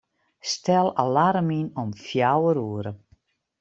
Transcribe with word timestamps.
Stel 0.51 0.87
alarm 1.03 1.49
yn 1.59 1.67
om 1.81 1.89
fjouwer 2.05 2.57
oere. 2.67 2.91